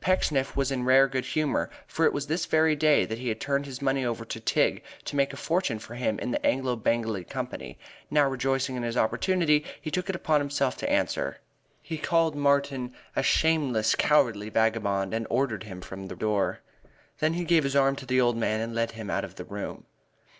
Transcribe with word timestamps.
Pecksniff 0.00 0.54
was 0.54 0.70
in 0.70 0.84
rare 0.84 1.08
good 1.08 1.24
humor, 1.24 1.68
for 1.88 2.04
it 2.06 2.12
was 2.12 2.28
this 2.28 2.46
very 2.46 2.76
day 2.76 3.04
that 3.04 3.18
he 3.18 3.28
had 3.28 3.40
turned 3.40 3.66
his 3.66 3.82
money 3.82 4.04
over 4.06 4.24
to 4.24 4.38
Tigg 4.38 4.84
to 5.04 5.16
make 5.16 5.32
a 5.32 5.36
fortune 5.36 5.80
for 5.80 5.96
him 5.96 6.16
in 6.20 6.30
the 6.30 6.38
great 6.38 6.48
Anglo 6.48 6.76
Bengalee 6.76 7.24
Company. 7.28 7.76
Now, 8.08 8.28
rejoicing 8.28 8.76
in 8.76 8.84
his 8.84 8.96
opportunity, 8.96 9.64
he 9.80 9.90
took 9.90 10.08
it 10.08 10.14
upon 10.14 10.40
himself 10.40 10.76
to 10.76 10.88
answer. 10.88 11.38
He 11.82 11.98
called 11.98 12.36
Martin 12.36 12.94
a 13.16 13.24
shameless, 13.24 13.96
cowardly 13.96 14.48
vagabond 14.48 15.12
and 15.12 15.26
ordered 15.28 15.64
him 15.64 15.80
from 15.80 16.06
the 16.06 16.14
door. 16.14 16.60
Then 17.18 17.32
he 17.32 17.42
gave 17.44 17.64
his 17.64 17.74
arm 17.74 17.96
to 17.96 18.06
the 18.06 18.20
old 18.20 18.36
man 18.36 18.60
and 18.60 18.76
led 18.76 18.92
him 18.92 19.10
out 19.10 19.24
of 19.24 19.34
the 19.34 19.44
room. 19.44 19.86